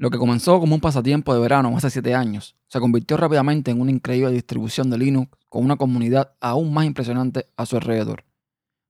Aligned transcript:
Lo 0.00 0.08
que 0.08 0.16
comenzó 0.16 0.58
como 0.60 0.74
un 0.74 0.80
pasatiempo 0.80 1.34
de 1.34 1.40
verano 1.40 1.76
hace 1.76 1.90
7 1.90 2.14
años 2.14 2.56
se 2.68 2.80
convirtió 2.80 3.18
rápidamente 3.18 3.70
en 3.70 3.82
una 3.82 3.90
increíble 3.90 4.30
distribución 4.30 4.88
de 4.88 4.96
Linux 4.96 5.30
con 5.50 5.62
una 5.62 5.76
comunidad 5.76 6.32
aún 6.40 6.72
más 6.72 6.86
impresionante 6.86 7.44
a 7.54 7.66
su 7.66 7.76
alrededor. 7.76 8.24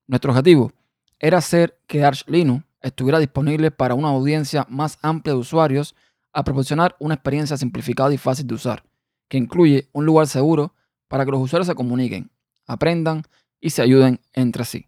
Nuestro 0.06 0.30
objetivo 0.30 0.70
era 1.18 1.38
hacer 1.38 1.80
que 1.88 2.04
Arch 2.04 2.22
Linux 2.28 2.64
estuviera 2.80 3.18
disponible 3.18 3.72
para 3.72 3.94
una 3.94 4.10
audiencia 4.10 4.64
más 4.68 5.00
amplia 5.02 5.34
de 5.34 5.40
usuarios 5.40 5.96
a 6.32 6.44
proporcionar 6.44 6.94
una 7.00 7.14
experiencia 7.14 7.56
simplificada 7.56 8.14
y 8.14 8.16
fácil 8.16 8.46
de 8.46 8.54
usar, 8.54 8.84
que 9.28 9.36
incluye 9.36 9.88
un 9.92 10.06
lugar 10.06 10.28
seguro 10.28 10.76
para 11.08 11.24
que 11.24 11.32
los 11.32 11.40
usuarios 11.40 11.66
se 11.66 11.74
comuniquen, 11.74 12.30
aprendan 12.68 13.24
y 13.60 13.70
se 13.70 13.82
ayuden 13.82 14.20
entre 14.32 14.64
sí. 14.64 14.86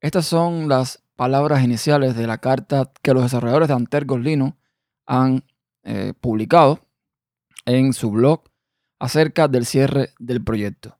Estas 0.00 0.26
son 0.26 0.68
las 0.68 1.02
palabras 1.16 1.64
iniciales 1.64 2.14
de 2.14 2.28
la 2.28 2.38
carta 2.38 2.92
que 3.02 3.12
los 3.12 3.24
desarrolladores 3.24 3.66
de 3.66 3.74
Antergos 3.74 4.20
Linux 4.20 4.56
han 5.06 5.42
eh, 5.86 6.12
publicado 6.20 6.80
en 7.64 7.92
su 7.92 8.10
blog 8.10 8.42
acerca 8.98 9.46
del 9.46 9.66
cierre 9.66 10.10
del 10.18 10.42
proyecto. 10.42 10.98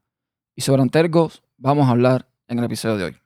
Y 0.55 0.63
sobre 0.63 0.83
Antergos 0.83 1.43
vamos 1.59 1.89
a 1.89 1.91
hablar 1.91 2.31
en 2.47 2.61
el 2.61 2.65
episodio 2.65 2.97
de 2.97 3.05
hoy. 3.05 3.26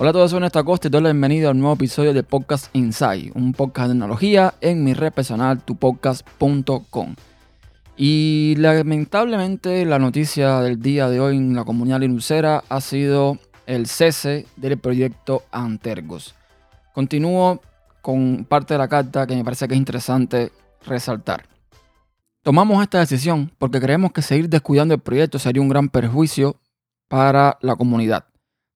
Hola 0.00 0.10
a 0.10 0.12
todos, 0.12 0.30
soy 0.30 0.38
Néstor 0.38 0.64
Costa 0.64 0.86
y 0.86 0.92
doy 0.92 1.02
la 1.02 1.08
bienvenida 1.08 1.50
al 1.50 1.58
nuevo 1.58 1.74
episodio 1.74 2.14
de 2.14 2.22
Podcast 2.22 2.68
Inside, 2.72 3.32
un 3.34 3.52
podcast 3.52 3.88
de 3.88 3.94
tecnología 3.94 4.54
en 4.60 4.84
mi 4.84 4.94
red 4.94 5.12
personal, 5.12 5.60
tupodcast.com. 5.60 7.16
Y 7.96 8.54
lamentablemente 8.58 9.84
la 9.84 9.98
noticia 9.98 10.60
del 10.60 10.80
día 10.80 11.08
de 11.08 11.18
hoy 11.18 11.36
en 11.36 11.56
la 11.56 11.64
comunidad 11.64 11.98
linuxera 11.98 12.62
ha 12.68 12.80
sido 12.80 13.38
el 13.66 13.88
cese 13.88 14.46
del 14.54 14.78
proyecto 14.78 15.42
Antergos. 15.50 16.36
Continúo 16.94 17.60
con 18.00 18.46
parte 18.48 18.74
de 18.74 18.78
la 18.78 18.86
carta 18.86 19.26
que 19.26 19.34
me 19.34 19.42
parece 19.42 19.66
que 19.66 19.74
es 19.74 19.78
interesante 19.78 20.52
resaltar. 20.86 21.42
Tomamos 22.44 22.80
esta 22.84 23.00
decisión 23.00 23.50
porque 23.58 23.80
creemos 23.80 24.12
que 24.12 24.22
seguir 24.22 24.48
descuidando 24.48 24.94
el 24.94 25.00
proyecto 25.00 25.40
sería 25.40 25.60
un 25.60 25.68
gran 25.68 25.88
perjuicio 25.88 26.54
para 27.08 27.58
la 27.62 27.74
comunidad. 27.74 28.26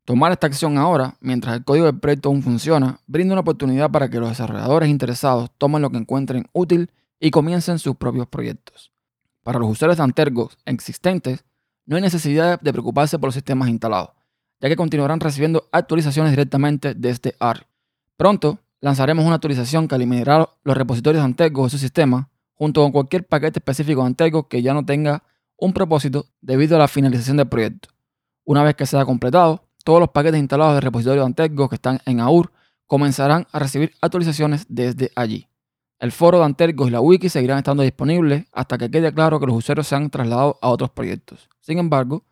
Tomar 0.05 0.33
esta 0.33 0.48
acción 0.48 0.78
ahora, 0.78 1.17
mientras 1.20 1.56
el 1.56 1.64
código 1.64 1.86
del 1.86 2.00
proyecto 2.00 2.28
aún 2.28 2.42
funciona, 2.42 2.98
brinda 3.06 3.34
una 3.34 3.42
oportunidad 3.42 3.91
para 3.91 4.08
que 4.11 4.19
los 4.19 4.31
desarrolladores 4.31 4.89
interesados 4.89 5.50
tomen 5.58 5.81
lo 5.81 5.91
que 5.91 5.98
encuentren 5.98 6.48
útil 6.53 6.91
y 7.20 7.31
comiencen 7.31 7.78
sus 7.78 7.95
propios 7.95 8.27
proyectos. 8.27 8.92
Para 9.45 9.61
los 9.61 9.70
usuarios 9.70 9.98
de 9.98 10.03
Antergos 10.03 10.58
existentes, 10.64 11.45
no 11.86 11.95
hay 11.95 12.03
necesidad 12.03 12.61
de 12.61 12.73
preocuparse 12.73 13.17
por 13.19 13.28
los 13.28 13.34
sistemas 13.34 13.69
instalados, 13.69 14.11
ya 14.61 14.69
que 14.69 14.77
continuarán 14.77 15.20
recibiendo 15.20 15.69
actualizaciones 15.70 16.33
directamente 16.33 16.95
desde 16.95 17.36
ARC. 17.39 17.67
Pronto 18.17 18.58
lanzaremos 18.80 19.25
una 19.25 19.36
actualización 19.36 19.86
que 19.86 19.95
eliminará 19.95 20.48
los 20.64 20.77
repositorios 20.77 21.23
de 21.23 21.27
Antergos 21.27 21.67
de 21.67 21.70
su 21.70 21.78
sistema, 21.78 22.28
junto 22.55 22.83
con 22.83 22.91
cualquier 22.91 23.25
paquete 23.27 23.61
específico 23.61 24.00
de 24.00 24.08
Antergos 24.08 24.47
que 24.48 24.62
ya 24.62 24.75
no 24.75 24.84
tenga 24.84 25.23
un 25.56 25.73
propósito 25.73 26.27
debido 26.41 26.75
a 26.75 26.80
la 26.80 26.89
finalización 26.89 27.36
del 27.36 27.48
proyecto. 27.48 27.89
Una 28.45 28.64
vez 28.64 28.75
que 28.75 28.86
sea 28.86 29.05
completado, 29.05 29.62
todos 29.85 30.01
los 30.01 30.11
paquetes 30.11 30.41
instalados 30.41 30.75
del 30.75 30.83
repositorio 30.83 31.23
de 31.23 31.27
Antergos 31.27 31.69
que 31.69 31.77
están 31.77 32.01
en 32.07 32.21
AUR 32.21 32.53
comenzarán 32.87 33.47
a 33.53 33.59
recibir 33.59 33.93
actualizaciones 34.01 34.67
desde 34.69 35.11
allí. 35.17 35.49
El 35.99 36.11
foro 36.13 36.39
de 36.39 36.45
Antergos 36.45 36.89
y 36.89 36.91
la 36.91 37.01
wiki 37.01 37.29
seguirán 37.29 37.59
estando 37.59 37.83
disponibles 37.83 38.45
hasta 38.53 38.77
que 38.77 38.91
quede 38.91 39.15
claro 39.15 39.39
que 39.39 39.47
los 39.47 39.57
usuarios 39.57 39.87
se 39.87 39.95
han 39.95 40.11
trasladado 40.11 40.59
a 40.61 40.69
otros 40.69 40.91
proyectos. 40.91 41.49
Sin 41.61 41.79
embargo, 41.79 42.25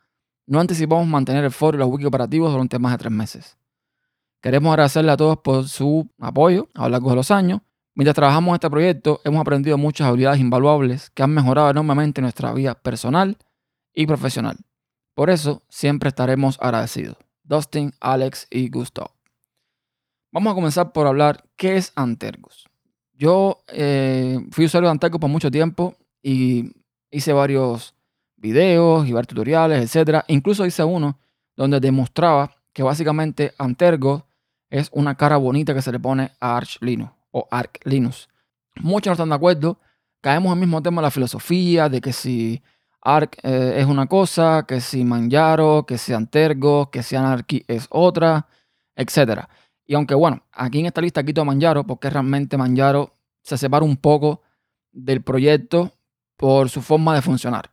no 0.47 0.59
anticipamos 0.59 1.07
mantener 1.07 1.45
el 1.45 1.53
foro 1.53 1.77
y 1.77 1.79
la 1.79 1.87
wiki 1.87 2.05
operativos 2.05 2.51
durante 2.51 2.79
más 2.79 2.93
de 2.93 2.99
tres 2.99 3.13
meses. 3.13 3.57
Queremos 4.41 4.73
agradecerle 4.73 5.13
a 5.13 5.17
todos 5.17 5.39
por 5.39 5.69
su 5.69 6.11
apoyo 6.19 6.69
a 6.75 6.83
lo 6.83 6.89
largo 6.89 7.11
de 7.11 7.17
los 7.17 7.31
años. 7.31 7.61
Mientras 7.95 8.15
trabajamos 8.17 8.49
en 8.49 8.55
este 8.55 8.71
proyecto, 8.71 9.21
hemos 9.25 9.41
aprendido 9.41 9.79
muchas 9.79 10.09
habilidades 10.09 10.41
invaluables 10.41 11.11
que 11.11 11.23
han 11.23 11.31
mejorado 11.31 11.71
enormemente 11.71 12.21
nuestra 12.21 12.53
vida 12.53 12.75
personal 12.75 13.39
y 13.95 14.07
profesional. 14.07 14.57
Por 15.15 15.31
eso, 15.31 15.63
siempre 15.69 16.09
estaremos 16.09 16.59
agradecidos. 16.61 17.17
Dustin, 17.51 17.93
Alex 18.01 18.47
y 18.49 18.71
Gustav. 18.71 19.11
Vamos 20.31 20.53
a 20.53 20.55
comenzar 20.55 20.93
por 20.93 21.09
hablar 21.09 21.45
qué 21.57 21.77
es 21.77 21.93
Antergos. 21.97 22.69
Yo 23.13 23.65
eh, 23.67 24.39
fui 24.53 24.67
usuario 24.67 24.87
de 24.87 24.93
Antergos 24.93 25.21
por 25.21 25.29
mucho 25.29 25.51
tiempo 25.51 25.97
y 26.23 26.73
hice 27.11 27.33
varios 27.33 27.97
videos 28.37 29.09
y 29.09 29.13
varios 29.13 29.27
tutoriales, 29.27 29.95
etc. 29.95 30.23
Incluso 30.29 30.65
hice 30.65 30.85
uno 30.85 31.19
donde 31.57 31.81
demostraba 31.81 32.55
que 32.73 32.85
básicamente 32.85 33.53
Antergos 33.59 34.23
es 34.71 34.89
una 34.93 35.17
cara 35.17 35.37
bonita 35.37 35.75
que 35.75 35.83
se 35.83 35.91
le 35.91 35.99
pone 35.99 36.31
a 36.39 36.57
Arch 36.57 36.79
Linux 36.81 37.13
o 37.33 37.49
Arch 37.51 37.81
Linux. 37.85 38.29
Muchos 38.77 39.09
no 39.11 39.15
están 39.15 39.29
de 39.29 39.35
acuerdo. 39.35 39.77
Caemos 40.21 40.53
en 40.53 40.59
el 40.59 40.67
mismo 40.67 40.81
tema 40.83 41.03
de 41.03 41.07
la 41.07 41.11
filosofía, 41.11 41.89
de 41.89 42.01
que 42.01 42.13
si 42.13 42.63
Arc 43.03 43.39
eh, 43.43 43.77
es 43.79 43.87
una 43.87 44.07
cosa, 44.07 44.65
que 44.67 44.81
si 44.81 45.05
Manjaro, 45.05 45.85
que 45.87 45.99
si 45.99 46.13
Antergo, 46.13 46.91
que 46.91 47.03
si 47.03 47.17
Anarchy 47.17 47.65
es 47.67 47.87
otra, 47.91 48.47
etc. 48.95 49.47
Y 49.87 49.95
aunque 49.95 50.15
bueno, 50.15 50.45
aquí 50.53 50.81
en 50.81 50.87
esta 50.87 51.01
lista 51.01 51.25
quito 51.25 51.41
a 51.41 51.45
Manjaro 51.45 51.85
porque 51.85 52.11
realmente 52.11 52.57
Manjaro 52.57 53.17
se 53.43 53.57
separa 53.57 53.85
un 53.85 53.97
poco 53.97 54.43
del 54.93 55.23
proyecto 55.23 55.93
por 56.37 56.69
su 56.69 56.83
forma 56.83 57.15
de 57.15 57.23
funcionar. 57.23 57.71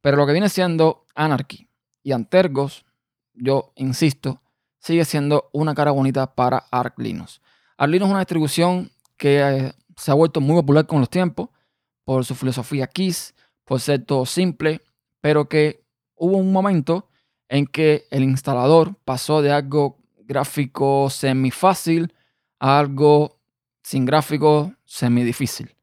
Pero 0.00 0.16
lo 0.16 0.26
que 0.26 0.32
viene 0.32 0.48
siendo 0.48 1.04
Anarchy 1.14 1.68
y 2.02 2.12
Antergos, 2.12 2.86
yo 3.34 3.72
insisto, 3.76 4.40
sigue 4.78 5.04
siendo 5.04 5.50
una 5.52 5.74
cara 5.74 5.90
bonita 5.90 6.34
para 6.34 6.64
Arc 6.70 6.98
Linux. 6.98 7.40
Arc 7.76 7.90
Linux 7.90 8.06
es 8.06 8.10
una 8.10 8.20
distribución 8.20 8.90
que 9.16 9.40
eh, 9.40 9.72
se 9.96 10.10
ha 10.10 10.14
vuelto 10.14 10.40
muy 10.40 10.56
popular 10.56 10.86
con 10.86 11.00
los 11.00 11.10
tiempos 11.10 11.50
por 12.04 12.24
su 12.24 12.34
filosofía 12.34 12.86
KISS, 12.86 13.34
todo 14.06 14.26
simple, 14.26 14.82
pero 15.20 15.48
que 15.48 15.84
hubo 16.16 16.36
un 16.36 16.52
momento 16.52 17.08
en 17.48 17.66
que 17.66 18.06
el 18.10 18.22
instalador 18.22 18.96
pasó 19.04 19.42
de 19.42 19.52
algo 19.52 19.98
gráfico 20.18 21.08
semi 21.10 21.50
fácil 21.50 22.12
a 22.58 22.78
algo 22.78 23.38
sin 23.82 24.04
gráfico 24.04 24.72
semi 24.84 25.22
difícil. 25.24 25.74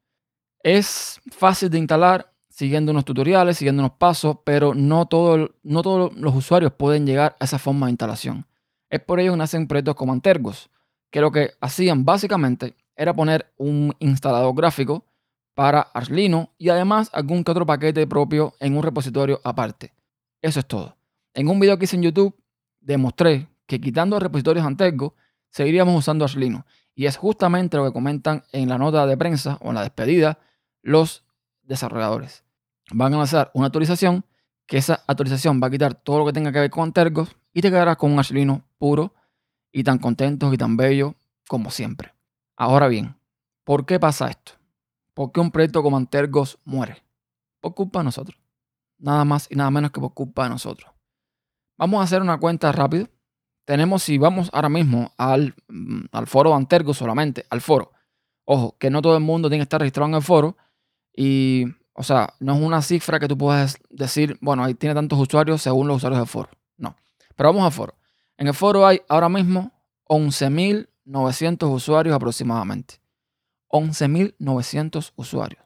Es 0.62 1.20
fácil 1.30 1.70
de 1.70 1.78
instalar 1.78 2.32
siguiendo 2.48 2.92
unos 2.92 3.04
tutoriales, 3.04 3.58
siguiendo 3.58 3.82
unos 3.82 3.96
pasos, 3.98 4.38
pero 4.44 4.74
no, 4.74 5.06
todo, 5.06 5.54
no 5.62 5.82
todos 5.82 6.14
los 6.16 6.34
usuarios 6.34 6.72
pueden 6.72 7.06
llegar 7.06 7.36
a 7.38 7.44
esa 7.44 7.58
forma 7.58 7.86
de 7.86 7.92
instalación. 7.92 8.46
Es 8.90 9.00
por 9.00 9.20
ello 9.20 9.32
que 9.32 9.38
nacen 9.38 9.68
proyectos 9.68 9.94
como 9.94 10.12
Antergos, 10.12 10.70
que 11.10 11.20
lo 11.20 11.30
que 11.30 11.52
hacían 11.60 12.04
básicamente 12.04 12.74
era 12.96 13.14
poner 13.14 13.52
un 13.56 13.94
instalador 14.00 14.54
gráfico 14.54 15.04
para 15.58 15.80
Arlino 15.80 16.54
y 16.56 16.68
además 16.68 17.10
algún 17.12 17.42
que 17.42 17.50
otro 17.50 17.66
paquete 17.66 18.06
propio 18.06 18.54
en 18.60 18.76
un 18.76 18.82
repositorio 18.84 19.40
aparte. 19.42 19.92
Eso 20.40 20.60
es 20.60 20.66
todo. 20.66 20.96
En 21.34 21.48
un 21.48 21.58
video 21.58 21.76
que 21.76 21.86
hice 21.86 21.96
en 21.96 22.04
YouTube 22.04 22.40
demostré 22.78 23.48
que 23.66 23.80
quitando 23.80 24.20
repositorios 24.20 24.64
Antergo 24.64 25.16
seguiríamos 25.50 25.98
usando 25.98 26.24
Arlino 26.24 26.64
y 26.94 27.06
es 27.06 27.16
justamente 27.16 27.76
lo 27.76 27.84
que 27.84 27.92
comentan 27.92 28.44
en 28.52 28.68
la 28.68 28.78
nota 28.78 29.04
de 29.04 29.16
prensa 29.16 29.58
o 29.60 29.70
en 29.70 29.74
la 29.74 29.82
despedida 29.82 30.38
los 30.80 31.24
desarrolladores. 31.64 32.44
Van 32.92 33.12
a 33.14 33.16
lanzar 33.16 33.50
una 33.52 33.66
actualización 33.66 34.24
que 34.64 34.76
esa 34.76 35.02
actualización 35.08 35.60
va 35.60 35.66
a 35.66 35.70
quitar 35.70 35.94
todo 35.94 36.20
lo 36.20 36.26
que 36.26 36.32
tenga 36.34 36.52
que 36.52 36.60
ver 36.60 36.70
con 36.70 36.84
Antergos 36.84 37.34
y 37.52 37.62
te 37.62 37.70
quedarás 37.70 37.96
con 37.96 38.12
un 38.12 38.20
Arlino 38.20 38.62
puro 38.78 39.12
y 39.72 39.82
tan 39.82 39.98
contentos 39.98 40.54
y 40.54 40.56
tan 40.56 40.76
bello 40.76 41.16
como 41.48 41.72
siempre. 41.72 42.14
Ahora 42.56 42.86
bien, 42.86 43.16
¿por 43.64 43.86
qué 43.86 43.98
pasa 43.98 44.30
esto? 44.30 44.57
¿Por 45.18 45.32
qué 45.32 45.40
un 45.40 45.50
proyecto 45.50 45.82
como 45.82 45.96
Antergos 45.96 46.60
muere? 46.64 47.02
Por 47.60 47.74
culpa 47.74 47.98
de 47.98 48.04
nosotros. 48.04 48.38
Nada 48.98 49.24
más 49.24 49.48
y 49.50 49.56
nada 49.56 49.68
menos 49.68 49.90
que 49.90 49.98
por 50.00 50.14
culpa 50.14 50.44
de 50.44 50.50
nosotros. 50.50 50.92
Vamos 51.76 51.98
a 51.98 52.04
hacer 52.04 52.22
una 52.22 52.38
cuenta 52.38 52.70
rápida. 52.70 53.10
Tenemos, 53.64 54.04
si 54.04 54.16
vamos 54.16 54.48
ahora 54.52 54.68
mismo 54.68 55.10
al, 55.18 55.56
mm, 55.66 56.02
al 56.12 56.28
foro 56.28 56.50
de 56.50 56.56
Antergos 56.56 56.98
solamente, 56.98 57.44
al 57.50 57.60
foro. 57.60 57.90
Ojo, 58.44 58.76
que 58.78 58.90
no 58.90 59.02
todo 59.02 59.16
el 59.16 59.24
mundo 59.24 59.48
tiene 59.48 59.62
que 59.62 59.64
estar 59.64 59.80
registrado 59.80 60.08
en 60.08 60.14
el 60.14 60.22
foro. 60.22 60.56
Y, 61.12 61.64
o 61.94 62.04
sea, 62.04 62.32
no 62.38 62.54
es 62.54 62.62
una 62.62 62.80
cifra 62.80 63.18
que 63.18 63.26
tú 63.26 63.36
puedas 63.36 63.76
decir, 63.90 64.38
bueno, 64.40 64.62
ahí 64.62 64.74
tiene 64.74 64.94
tantos 64.94 65.18
usuarios 65.18 65.60
según 65.60 65.88
los 65.88 65.96
usuarios 65.96 66.20
del 66.20 66.28
foro. 66.28 66.50
No. 66.76 66.94
Pero 67.34 67.48
vamos 67.48 67.64
al 67.64 67.72
foro. 67.72 67.96
En 68.36 68.46
el 68.46 68.54
foro 68.54 68.86
hay 68.86 69.00
ahora 69.08 69.28
mismo 69.28 69.72
11.900 70.04 71.74
usuarios 71.74 72.14
aproximadamente. 72.14 73.00
11.900 73.70 75.12
usuarios. 75.16 75.62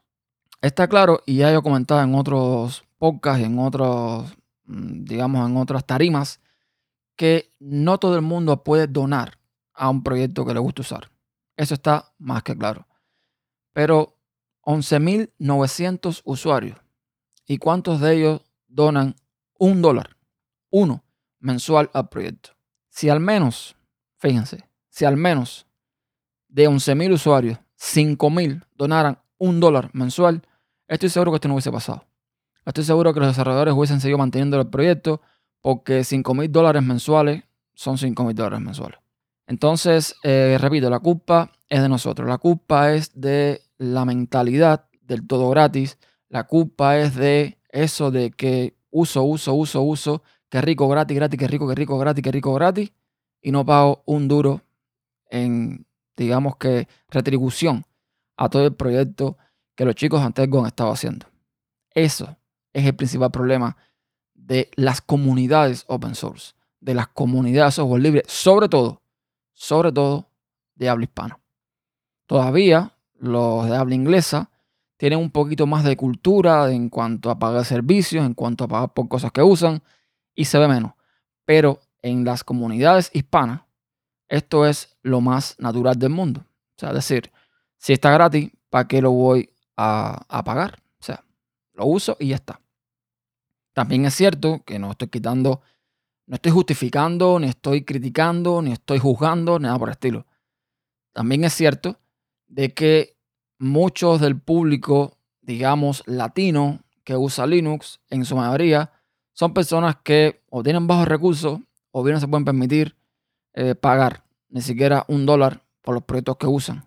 Está 0.60 0.88
claro, 0.88 1.22
y 1.26 1.36
ya 1.36 1.50
yo 1.52 1.58
he 1.58 1.62
comentado 1.62 2.02
en 2.02 2.14
otros 2.14 2.84
podcasts, 2.98 3.44
en 3.44 3.58
otros, 3.58 4.32
mm, 4.64 5.04
digamos, 5.04 5.48
en 5.48 5.56
otras 5.56 5.84
tarimas, 5.84 6.40
que 7.16 7.52
no 7.58 7.98
todo 7.98 8.16
el 8.16 8.22
mundo 8.22 8.62
puede 8.62 8.86
donar 8.86 9.38
a 9.74 9.88
un 9.88 10.02
proyecto 10.02 10.44
que 10.44 10.54
le 10.54 10.60
gusta 10.60 10.82
usar. 10.82 11.10
Eso 11.56 11.74
está 11.74 12.12
más 12.18 12.42
que 12.42 12.56
claro. 12.56 12.86
Pero 13.72 14.18
11.900 14.62 16.22
usuarios. 16.24 16.78
¿Y 17.46 17.58
cuántos 17.58 18.00
de 18.00 18.14
ellos 18.14 18.42
donan 18.68 19.16
un 19.58 19.82
dólar? 19.82 20.16
Uno 20.70 21.04
mensual 21.40 21.90
al 21.92 22.08
proyecto. 22.08 22.50
Si 22.88 23.08
al 23.08 23.20
menos, 23.20 23.76
fíjense, 24.18 24.68
si 24.88 25.04
al 25.04 25.16
menos 25.16 25.66
de 26.48 26.68
11.000 26.68 27.14
usuarios, 27.14 27.58
5.000 27.82 28.64
donaran 28.76 29.18
un 29.38 29.58
dólar 29.58 29.90
mensual, 29.92 30.42
estoy 30.86 31.08
seguro 31.08 31.32
que 31.32 31.36
esto 31.36 31.48
no 31.48 31.54
hubiese 31.54 31.72
pasado. 31.72 32.04
Estoy 32.64 32.84
seguro 32.84 33.12
que 33.12 33.18
los 33.18 33.28
desarrolladores 33.28 33.74
hubiesen 33.74 34.00
seguido 34.00 34.18
manteniendo 34.18 34.60
el 34.60 34.68
proyecto 34.68 35.20
porque 35.60 36.00
5.000 36.00 36.48
dólares 36.48 36.82
mensuales 36.84 37.42
son 37.74 37.96
5.000 37.96 38.34
dólares 38.34 38.60
mensuales. 38.60 39.00
Entonces, 39.48 40.14
eh, 40.22 40.56
repito, 40.60 40.88
la 40.90 41.00
culpa 41.00 41.50
es 41.68 41.82
de 41.82 41.88
nosotros. 41.88 42.28
La 42.28 42.38
culpa 42.38 42.92
es 42.92 43.20
de 43.20 43.62
la 43.78 44.04
mentalidad 44.04 44.86
del 45.00 45.26
todo 45.26 45.50
gratis. 45.50 45.98
La 46.28 46.44
culpa 46.44 46.98
es 46.98 47.16
de 47.16 47.58
eso 47.68 48.12
de 48.12 48.30
que 48.30 48.76
uso, 48.90 49.24
uso, 49.24 49.54
uso, 49.54 49.82
uso. 49.82 50.22
Que 50.48 50.60
rico, 50.60 50.88
gratis, 50.88 51.16
gratis, 51.16 51.38
que 51.38 51.48
rico, 51.48 51.66
que 51.66 51.74
rico, 51.74 51.98
gratis, 51.98 52.22
que 52.22 52.30
rico, 52.30 52.54
gratis. 52.54 52.92
Y 53.40 53.50
no 53.50 53.66
pago 53.66 54.04
un 54.06 54.28
duro 54.28 54.60
en, 55.28 55.84
digamos 56.16 56.56
que, 56.56 56.88
retribución 57.08 57.84
a 58.36 58.48
todo 58.48 58.66
el 58.66 58.74
proyecto 58.74 59.36
que 59.74 59.84
los 59.84 59.94
chicos 59.94 60.22
antes 60.22 60.48
han 60.52 60.66
estado 60.66 60.92
haciendo. 60.92 61.26
Eso 61.90 62.36
es 62.72 62.86
el 62.86 62.94
principal 62.94 63.30
problema 63.30 63.76
de 64.34 64.70
las 64.76 65.00
comunidades 65.00 65.84
open 65.88 66.14
source, 66.14 66.54
de 66.80 66.94
las 66.94 67.08
comunidades 67.08 67.74
software 67.74 68.02
libre, 68.02 68.22
sobre 68.26 68.68
todo, 68.68 69.02
sobre 69.52 69.92
todo 69.92 70.28
de 70.74 70.88
habla 70.88 71.04
hispana. 71.04 71.38
Todavía 72.26 72.96
los 73.18 73.68
de 73.68 73.76
habla 73.76 73.94
inglesa 73.94 74.50
tienen 74.96 75.18
un 75.18 75.30
poquito 75.30 75.66
más 75.66 75.84
de 75.84 75.96
cultura 75.96 76.70
en 76.70 76.88
cuanto 76.88 77.30
a 77.30 77.38
pagar 77.38 77.64
servicios, 77.64 78.24
en 78.24 78.34
cuanto 78.34 78.64
a 78.64 78.68
pagar 78.68 78.92
por 78.94 79.08
cosas 79.08 79.32
que 79.32 79.42
usan, 79.42 79.82
y 80.34 80.44
se 80.44 80.58
ve 80.58 80.68
menos. 80.68 80.92
Pero 81.44 81.80
en 82.02 82.24
las 82.24 82.44
comunidades 82.44 83.10
hispanas, 83.12 83.62
esto 84.32 84.64
es 84.66 84.96
lo 85.02 85.20
más 85.20 85.56
natural 85.58 85.98
del 85.98 86.08
mundo. 86.08 86.40
O 86.40 86.78
sea, 86.78 86.94
decir, 86.94 87.30
si 87.76 87.92
está 87.92 88.10
gratis, 88.10 88.50
¿para 88.70 88.88
qué 88.88 89.02
lo 89.02 89.10
voy 89.10 89.50
a, 89.76 90.24
a 90.26 90.42
pagar? 90.42 90.82
O 91.00 91.04
sea, 91.04 91.22
lo 91.74 91.84
uso 91.84 92.16
y 92.18 92.28
ya 92.28 92.36
está. 92.36 92.58
También 93.74 94.06
es 94.06 94.14
cierto 94.14 94.62
que 94.64 94.78
no 94.78 94.92
estoy 94.92 95.08
quitando, 95.08 95.60
no 96.26 96.36
estoy 96.36 96.50
justificando, 96.50 97.38
ni 97.38 97.48
estoy 97.48 97.84
criticando, 97.84 98.62
ni 98.62 98.72
estoy 98.72 98.98
juzgando, 98.98 99.58
nada 99.58 99.78
por 99.78 99.90
el 99.90 99.92
estilo. 99.92 100.26
También 101.12 101.44
es 101.44 101.52
cierto 101.52 101.98
de 102.46 102.72
que 102.72 103.18
muchos 103.58 104.18
del 104.22 104.40
público, 104.40 105.18
digamos, 105.42 106.02
latino 106.06 106.80
que 107.04 107.16
usa 107.16 107.46
Linux, 107.46 108.00
en 108.08 108.24
su 108.24 108.34
mayoría, 108.34 108.92
son 109.34 109.52
personas 109.52 109.96
que 110.02 110.42
o 110.48 110.62
tienen 110.62 110.86
bajos 110.86 111.06
recursos 111.06 111.60
o 111.90 112.02
bien 112.02 112.14
no 112.14 112.20
se 112.20 112.28
pueden 112.28 112.46
permitir 112.46 112.96
eh, 113.54 113.74
pagar 113.74 114.24
ni 114.48 114.60
siquiera 114.60 115.04
un 115.08 115.26
dólar 115.26 115.64
por 115.80 115.94
los 115.94 116.04
proyectos 116.04 116.36
que 116.36 116.46
usan. 116.46 116.86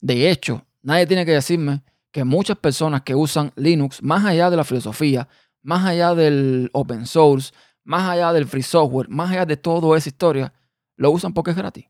De 0.00 0.30
hecho, 0.30 0.64
nadie 0.82 1.06
tiene 1.06 1.24
que 1.24 1.32
decirme 1.32 1.82
que 2.10 2.24
muchas 2.24 2.58
personas 2.58 3.02
que 3.02 3.14
usan 3.14 3.52
Linux, 3.56 4.02
más 4.02 4.24
allá 4.24 4.50
de 4.50 4.56
la 4.56 4.64
filosofía, 4.64 5.28
más 5.62 5.84
allá 5.84 6.14
del 6.14 6.70
open 6.72 7.06
source, 7.06 7.52
más 7.84 8.08
allá 8.08 8.32
del 8.32 8.46
free 8.46 8.62
software, 8.62 9.08
más 9.08 9.30
allá 9.30 9.46
de 9.46 9.56
toda 9.56 9.96
esa 9.96 10.08
historia, 10.08 10.52
lo 10.96 11.10
usan 11.10 11.32
porque 11.32 11.52
es 11.52 11.56
gratis. 11.56 11.86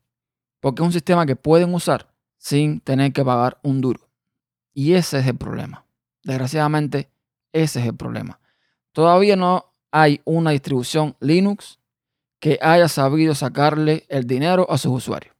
Porque 0.59 0.81
es 0.81 0.85
un 0.85 0.93
sistema 0.93 1.25
que 1.25 1.35
pueden 1.35 1.73
usar 1.73 2.13
sin 2.37 2.79
tener 2.81 3.13
que 3.13 3.25
pagar 3.25 3.59
un 3.63 3.81
duro. 3.81 4.09
Y 4.73 4.93
ese 4.93 5.19
es 5.19 5.27
el 5.27 5.37
problema. 5.37 5.85
Desgraciadamente, 6.23 7.11
ese 7.51 7.81
es 7.81 7.87
el 7.87 7.95
problema. 7.95 8.39
Todavía 8.93 9.35
no 9.35 9.73
hay 9.91 10.21
una 10.25 10.51
distribución 10.51 11.15
Linux 11.19 11.79
que 12.41 12.57
haya 12.59 12.89
sabido 12.89 13.35
sacarle 13.35 14.05
el 14.09 14.25
dinero 14.25 14.65
a 14.69 14.77
sus 14.79 14.91
usuarios. 14.91 15.33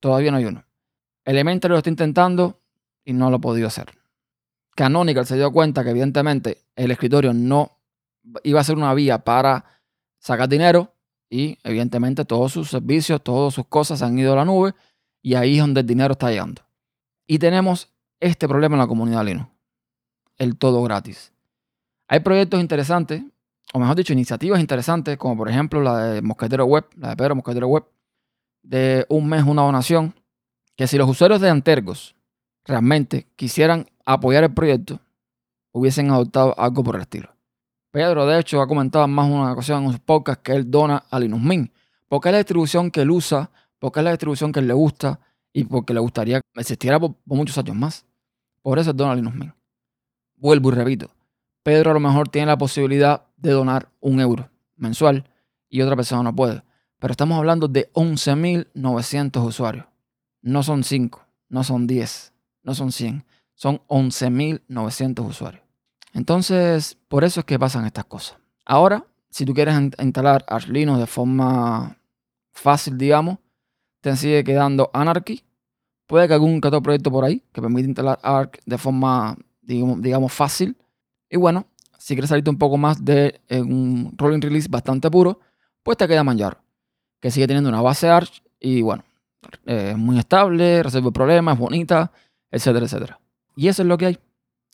Todavía 0.00 0.30
no 0.30 0.38
hay 0.38 0.46
uno. 0.46 0.64
Elementary 1.24 1.70
lo 1.70 1.78
está 1.78 1.90
intentando 1.90 2.62
y 3.04 3.12
no 3.12 3.28
lo 3.28 3.36
ha 3.36 3.40
podido 3.40 3.68
hacer. 3.68 3.86
Canonical 4.74 5.26
se 5.26 5.36
dio 5.36 5.52
cuenta 5.52 5.84
que 5.84 5.90
evidentemente 5.90 6.64
el 6.74 6.90
escritorio 6.90 7.34
no 7.34 7.78
iba 8.42 8.58
a 8.58 8.64
ser 8.64 8.76
una 8.76 8.94
vía 8.94 9.18
para 9.18 9.64
sacar 10.18 10.48
dinero 10.48 10.94
y 11.28 11.58
evidentemente 11.62 12.24
todos 12.24 12.52
sus 12.52 12.70
servicios, 12.70 13.22
todas 13.22 13.52
sus 13.52 13.66
cosas 13.66 14.00
han 14.00 14.18
ido 14.18 14.32
a 14.32 14.36
la 14.36 14.44
nube 14.46 14.74
y 15.20 15.34
ahí 15.34 15.56
es 15.56 15.60
donde 15.60 15.80
el 15.80 15.86
dinero 15.86 16.12
está 16.12 16.30
llegando. 16.30 16.62
Y 17.26 17.38
tenemos 17.38 17.92
este 18.18 18.48
problema 18.48 18.76
en 18.76 18.80
la 18.80 18.86
comunidad 18.86 19.26
Linux, 19.26 19.50
el 20.38 20.56
todo 20.56 20.82
gratis. 20.82 21.32
Hay 22.08 22.20
proyectos 22.20 22.60
interesantes, 22.60 23.22
o 23.72 23.78
mejor 23.78 23.96
dicho, 23.96 24.12
iniciativas 24.12 24.60
interesantes, 24.60 25.16
como 25.16 25.36
por 25.36 25.48
ejemplo 25.48 25.80
la 25.82 25.98
de 25.98 26.22
Mosquetero 26.22 26.64
Web, 26.64 26.86
la 26.96 27.10
de 27.10 27.16
Pedro 27.16 27.34
Mosquetero 27.34 27.68
Web, 27.68 27.84
de 28.62 29.06
un 29.08 29.28
mes 29.28 29.44
una 29.44 29.62
donación, 29.62 30.14
que 30.76 30.86
si 30.86 30.98
los 30.98 31.08
usuarios 31.08 31.40
de 31.40 31.50
Antergos 31.50 32.16
realmente 32.64 33.28
quisieran 33.36 33.86
apoyar 34.04 34.44
el 34.44 34.52
proyecto, 34.52 35.00
hubiesen 35.72 36.10
adoptado 36.10 36.58
algo 36.58 36.82
por 36.82 36.96
el 36.96 37.02
estilo. 37.02 37.36
Pedro, 37.90 38.26
de 38.26 38.38
hecho, 38.38 38.60
ha 38.60 38.66
comentado 38.66 39.06
más 39.08 39.28
una 39.28 39.52
ocasión 39.52 39.84
en 39.84 39.92
sus 39.92 40.00
podcasts 40.00 40.42
que 40.42 40.52
él 40.52 40.70
dona 40.70 41.04
a 41.10 41.18
Linux 41.18 41.42
Mint, 41.42 41.72
porque 42.08 42.28
es 42.28 42.32
la 42.32 42.38
distribución 42.38 42.90
que 42.90 43.02
él 43.02 43.10
usa, 43.10 43.50
porque 43.78 44.00
es 44.00 44.04
la 44.04 44.10
distribución 44.10 44.52
que 44.52 44.60
él 44.60 44.68
le 44.68 44.74
gusta 44.74 45.20
y 45.52 45.64
porque 45.64 45.94
le 45.94 46.00
gustaría 46.00 46.40
que 46.40 46.60
existiera 46.60 47.00
por, 47.00 47.14
muchos 47.24 47.56
años 47.58 47.76
más. 47.76 48.04
Por 48.62 48.78
eso 48.78 48.90
él 48.90 48.96
dona 48.96 49.12
a 49.12 49.16
Linux 49.16 49.36
Mint. 49.36 49.54
Vuelvo 50.36 50.70
y 50.70 50.74
repito, 50.74 51.10
Pedro 51.66 51.90
a 51.90 51.94
lo 51.94 51.98
mejor 51.98 52.28
tiene 52.28 52.46
la 52.46 52.56
posibilidad 52.56 53.24
de 53.36 53.50
donar 53.50 53.88
un 53.98 54.20
euro 54.20 54.48
mensual 54.76 55.28
y 55.68 55.80
otra 55.80 55.96
persona 55.96 56.22
no 56.22 56.32
puede. 56.32 56.62
Pero 57.00 57.10
estamos 57.10 57.36
hablando 57.36 57.66
de 57.66 57.92
11.900 57.92 59.44
usuarios. 59.44 59.84
No 60.42 60.62
son 60.62 60.84
5, 60.84 61.26
no 61.48 61.64
son 61.64 61.88
10, 61.88 62.32
no 62.62 62.72
son 62.72 62.92
100. 62.92 63.24
Son 63.56 63.80
11.900 63.88 65.26
usuarios. 65.26 65.64
Entonces, 66.14 66.98
por 67.08 67.24
eso 67.24 67.40
es 67.40 67.46
que 67.46 67.58
pasan 67.58 67.84
estas 67.84 68.04
cosas. 68.04 68.38
Ahora, 68.64 69.04
si 69.28 69.44
tú 69.44 69.52
quieres 69.52 69.76
instalar 69.98 70.44
Arch 70.46 70.68
de 70.68 71.06
forma 71.08 71.98
fácil, 72.52 72.96
digamos, 72.96 73.38
te 74.02 74.14
sigue 74.14 74.44
quedando 74.44 74.88
Anarchy. 74.92 75.42
Puede 76.06 76.28
que 76.28 76.34
algún 76.34 76.60
otro 76.64 76.80
proyecto 76.80 77.10
por 77.10 77.24
ahí 77.24 77.42
que 77.52 77.60
permite 77.60 77.88
instalar 77.88 78.20
Arch 78.22 78.60
de 78.64 78.78
forma, 78.78 79.36
digamos, 79.62 80.32
fácil. 80.32 80.76
Y 81.30 81.36
bueno, 81.36 81.66
si 81.98 82.14
quieres 82.14 82.28
salirte 82.28 82.50
un 82.50 82.58
poco 82.58 82.76
más 82.76 83.04
de 83.04 83.40
un 83.50 84.12
rolling 84.16 84.40
release 84.40 84.68
bastante 84.68 85.10
puro, 85.10 85.40
pues 85.82 85.96
te 85.96 86.06
queda 86.06 86.24
Manjaro, 86.24 86.58
que 87.20 87.30
sigue 87.30 87.46
teniendo 87.46 87.68
una 87.68 87.82
base 87.82 88.08
Arch 88.08 88.42
y 88.60 88.82
bueno, 88.82 89.04
es 89.64 89.96
muy 89.96 90.18
estable, 90.18 90.82
resuelve 90.82 91.12
problemas, 91.12 91.54
es 91.54 91.60
bonita, 91.60 92.12
etcétera, 92.50 92.86
etcétera. 92.86 93.20
Y 93.54 93.68
eso 93.68 93.82
es 93.82 93.88
lo 93.88 93.96
que 93.96 94.06
hay. 94.06 94.18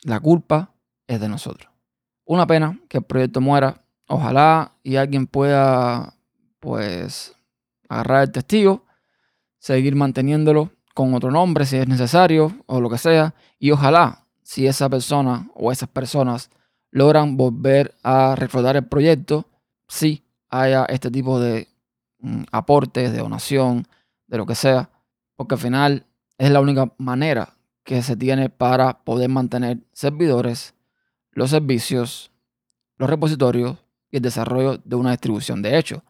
La 0.04 0.20
culpa 0.20 0.72
es 1.06 1.20
de 1.20 1.28
nosotros. 1.28 1.70
Una 2.24 2.46
pena 2.46 2.78
que 2.88 2.98
el 2.98 3.04
proyecto 3.04 3.40
muera. 3.40 3.84
Ojalá 4.08 4.72
y 4.82 4.96
alguien 4.96 5.26
pueda, 5.26 6.14
pues, 6.58 7.34
agarrar 7.88 8.24
el 8.24 8.32
testigo, 8.32 8.84
seguir 9.58 9.94
manteniéndolo 9.94 10.70
con 10.94 11.14
otro 11.14 11.30
nombre 11.30 11.64
si 11.66 11.76
es 11.76 11.86
necesario 11.88 12.52
o 12.66 12.80
lo 12.80 12.90
que 12.90 12.98
sea. 12.98 13.34
Y 13.58 13.70
ojalá, 13.70 14.21
si 14.42 14.66
esa 14.66 14.88
persona 14.88 15.50
o 15.54 15.72
esas 15.72 15.88
personas 15.88 16.50
logran 16.90 17.36
volver 17.36 17.94
a 18.02 18.34
reflotar 18.36 18.76
el 18.76 18.86
proyecto, 18.86 19.46
si 19.88 20.24
haya 20.50 20.84
este 20.84 21.10
tipo 21.10 21.40
de 21.40 21.68
mm, 22.18 22.44
aportes, 22.52 23.12
de 23.12 23.18
donación, 23.18 23.86
de 24.26 24.38
lo 24.38 24.46
que 24.46 24.54
sea. 24.54 24.90
Porque 25.36 25.54
al 25.54 25.60
final 25.60 26.06
es 26.38 26.50
la 26.50 26.60
única 26.60 26.92
manera 26.98 27.54
que 27.84 28.02
se 28.02 28.16
tiene 28.16 28.48
para 28.50 29.04
poder 29.04 29.28
mantener 29.28 29.78
servidores 29.92 30.74
los 31.32 31.50
servicios, 31.50 32.30
los 32.98 33.08
repositorios 33.08 33.78
y 34.10 34.16
el 34.18 34.22
desarrollo 34.22 34.78
de 34.84 34.96
una 34.96 35.10
distribución. 35.12 35.62
De 35.62 35.78
hecho, 35.78 36.04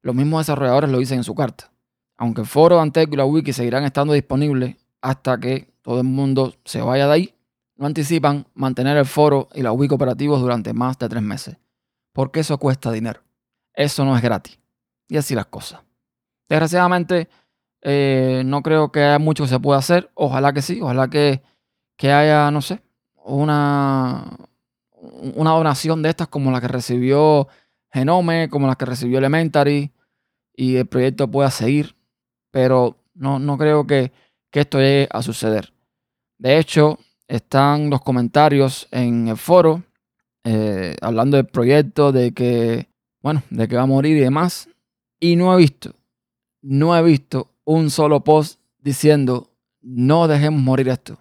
los 0.00 0.14
mismos 0.14 0.46
desarrolladores 0.46 0.90
lo 0.90 0.98
dicen 0.98 1.18
en 1.18 1.24
su 1.24 1.34
carta. 1.34 1.70
Aunque 2.16 2.40
el 2.40 2.46
foro 2.46 2.80
Antec 2.80 3.12
y 3.12 3.16
la 3.16 3.24
wiki 3.24 3.52
seguirán 3.52 3.84
estando 3.84 4.14
disponibles 4.14 4.76
hasta 5.00 5.38
que 5.38 5.72
todo 5.82 5.98
el 5.98 6.06
mundo 6.06 6.54
se 6.64 6.80
vaya 6.80 7.06
de 7.06 7.12
ahí, 7.12 7.34
no 7.76 7.86
anticipan 7.86 8.46
mantener 8.54 8.96
el 8.96 9.06
foro 9.06 9.48
y 9.54 9.62
la 9.62 9.72
wiki 9.72 9.94
operativos 9.94 10.40
durante 10.40 10.72
más 10.72 10.98
de 10.98 11.08
tres 11.08 11.22
meses. 11.22 11.56
Porque 12.12 12.40
eso 12.40 12.58
cuesta 12.58 12.92
dinero. 12.92 13.20
Eso 13.74 14.04
no 14.04 14.16
es 14.16 14.22
gratis. 14.22 14.58
Y 15.08 15.16
así 15.16 15.34
las 15.34 15.46
cosas. 15.46 15.80
Desgraciadamente, 16.48 17.28
eh, 17.80 18.42
no 18.44 18.62
creo 18.62 18.92
que 18.92 19.02
haya 19.02 19.18
mucho 19.18 19.44
que 19.44 19.48
se 19.48 19.60
pueda 19.60 19.78
hacer. 19.78 20.10
Ojalá 20.14 20.52
que 20.52 20.62
sí. 20.62 20.80
Ojalá 20.80 21.08
que, 21.08 21.42
que 21.96 22.12
haya, 22.12 22.50
no 22.50 22.60
sé, 22.60 22.82
una, 23.24 24.36
una 25.34 25.50
donación 25.50 26.02
de 26.02 26.10
estas 26.10 26.28
como 26.28 26.50
la 26.50 26.60
que 26.60 26.68
recibió 26.68 27.48
Genome, 27.92 28.48
como 28.48 28.66
la 28.66 28.76
que 28.76 28.86
recibió 28.86 29.18
Elementary, 29.18 29.92
y 30.54 30.76
el 30.76 30.86
proyecto 30.86 31.30
pueda 31.30 31.50
seguir, 31.50 31.96
pero 32.50 32.98
no, 33.14 33.38
no 33.38 33.58
creo 33.58 33.86
que, 33.86 34.12
esto 34.52 34.78
llegue 34.78 35.08
a 35.10 35.22
suceder. 35.22 35.72
De 36.36 36.58
hecho, 36.58 36.98
están 37.32 37.88
los 37.88 38.02
comentarios 38.02 38.86
en 38.90 39.28
el 39.28 39.38
foro, 39.38 39.82
eh, 40.44 40.94
hablando 41.00 41.38
del 41.38 41.46
proyecto, 41.46 42.12
de 42.12 42.32
que, 42.32 42.90
bueno, 43.22 43.42
de 43.48 43.66
que 43.68 43.76
va 43.76 43.82
a 43.82 43.86
morir 43.86 44.18
y 44.18 44.20
demás. 44.20 44.68
Y 45.18 45.36
no 45.36 45.54
he 45.54 45.56
visto, 45.56 45.94
no 46.60 46.94
he 46.94 47.02
visto 47.02 47.48
un 47.64 47.88
solo 47.88 48.22
post 48.22 48.60
diciendo, 48.78 49.50
no 49.80 50.28
dejemos 50.28 50.60
morir 50.60 50.90
esto. 50.90 51.16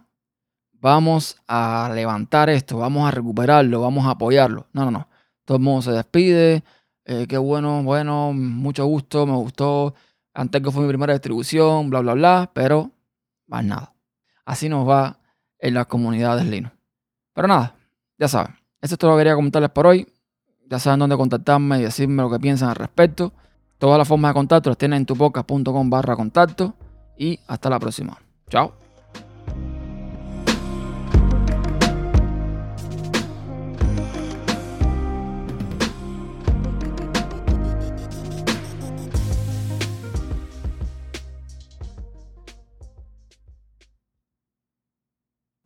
Vamos 0.73 1.37
a 1.47 1.89
levantar 1.95 2.49
esto, 2.49 2.79
vamos 2.79 3.07
a 3.07 3.11
recuperarlo, 3.11 3.79
vamos 3.79 4.05
a 4.05 4.11
apoyarlo. 4.11 4.67
No, 4.73 4.83
no, 4.83 4.91
no. 4.91 5.07
Todo 5.45 5.59
el 5.59 5.63
mundo 5.63 5.81
se 5.81 5.91
despide. 5.91 6.61
Eh, 7.05 7.25
qué 7.29 7.37
bueno, 7.37 7.83
bueno, 7.83 8.33
mucho 8.33 8.85
gusto, 8.85 9.25
me 9.25 9.35
gustó. 9.35 9.93
Antes 10.33 10.61
que 10.61 10.71
fue 10.71 10.81
mi 10.83 10.89
primera 10.89 11.13
distribución, 11.13 11.89
bla, 11.89 12.01
bla, 12.01 12.15
bla. 12.15 12.51
Pero 12.53 12.91
más 13.47 13.63
nada. 13.63 13.93
Así 14.43 14.67
nos 14.67 14.89
va 14.89 15.20
en 15.61 15.73
las 15.75 15.85
comunidades 15.85 16.45
Linux. 16.45 16.75
Pero 17.33 17.47
nada, 17.47 17.75
ya 18.17 18.27
saben. 18.27 18.55
Eso 18.81 18.95
es 18.95 18.99
todo 18.99 19.11
lo 19.11 19.17
que 19.17 19.21
quería 19.21 19.35
comentarles 19.35 19.69
por 19.69 19.87
hoy. 19.87 20.07
Ya 20.69 20.79
saben 20.79 20.99
dónde 20.99 21.15
contactarme 21.15 21.79
y 21.79 21.83
decirme 21.83 22.23
lo 22.23 22.29
que 22.29 22.39
piensan 22.39 22.69
al 22.69 22.75
respecto. 22.75 23.31
Todas 23.77 23.97
las 23.97 24.07
formas 24.07 24.29
de 24.29 24.33
contacto 24.33 24.69
las 24.69 24.77
tienen 24.77 24.97
en 24.97 25.05
tupocas.com 25.05 25.89
barra 25.89 26.15
contacto. 26.15 26.73
Y 27.17 27.39
hasta 27.47 27.69
la 27.69 27.79
próxima. 27.79 28.17
Chao. 28.49 28.73